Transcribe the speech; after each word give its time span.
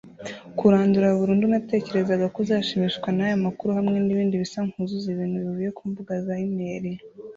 kurandura 0.57 1.07
burundu 1.19 1.45
'natekerezaga 1.47 2.25
ko 2.33 2.37
uzashimishwa 2.45 3.07
n'aya 3.11 3.37
makuru' 3.45 3.73
hamwe 3.79 3.97
n'ibindi 4.01 4.41
bisa 4.43 4.59
nkuzuza 4.67 5.07
ibintu 5.11 5.37
bivuye 5.43 5.69
ku 5.77 5.83
mbuga 5.89 6.13
za 6.25 6.33
imeri 6.47 6.91